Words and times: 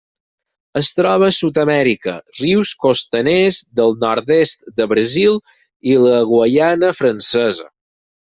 Es 0.79 0.87
troba 0.99 1.27
a 1.31 1.35
Sud-amèrica: 1.35 2.13
rius 2.39 2.71
costaners 2.85 3.59
del 3.81 3.93
nord-est 4.05 4.65
del 4.81 4.89
Brasil 4.95 5.39
i 5.93 5.95
la 6.07 6.17
Guaiana 6.33 6.93
Francesa. 7.03 7.69